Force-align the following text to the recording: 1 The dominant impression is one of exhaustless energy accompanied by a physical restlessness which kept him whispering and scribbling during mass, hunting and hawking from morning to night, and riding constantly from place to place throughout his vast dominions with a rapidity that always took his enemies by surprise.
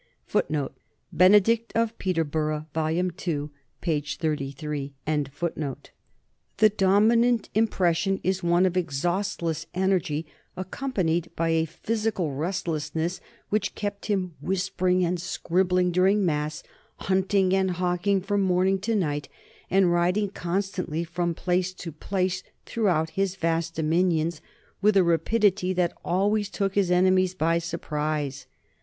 1 0.31 0.45
The 0.49 1.67
dominant 6.75 7.49
impression 7.53 8.19
is 8.23 8.43
one 8.43 8.65
of 8.65 8.75
exhaustless 8.77 9.65
energy 9.75 10.25
accompanied 10.57 11.29
by 11.35 11.49
a 11.49 11.65
physical 11.65 12.31
restlessness 12.33 13.21
which 13.49 13.75
kept 13.75 14.07
him 14.07 14.33
whispering 14.41 15.05
and 15.05 15.21
scribbling 15.21 15.91
during 15.91 16.25
mass, 16.25 16.63
hunting 16.95 17.53
and 17.53 17.69
hawking 17.69 18.21
from 18.21 18.41
morning 18.41 18.79
to 18.79 18.95
night, 18.95 19.29
and 19.69 19.91
riding 19.91 20.29
constantly 20.29 21.03
from 21.03 21.35
place 21.35 21.73
to 21.75 21.91
place 21.91 22.41
throughout 22.65 23.11
his 23.11 23.35
vast 23.35 23.75
dominions 23.75 24.41
with 24.81 24.97
a 24.97 25.03
rapidity 25.03 25.73
that 25.73 25.93
always 26.03 26.49
took 26.49 26.73
his 26.73 26.89
enemies 26.89 27.35
by 27.35 27.59
surprise. 27.59 28.47